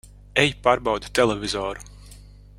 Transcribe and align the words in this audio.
Ej 0.43 0.53
pārbaudi 0.67 1.13
televizoru! 1.21 1.89